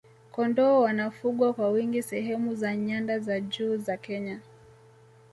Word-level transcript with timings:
kondoo 0.31 0.81
wanafugwa 0.81 1.53
kwa 1.53 1.69
wingi 1.69 2.03
sehemu 2.03 2.55
za 2.55 2.75
nyanda 2.75 3.19
za 3.19 3.39
juu 3.39 3.77
za 3.77 3.97
kenya 3.97 4.39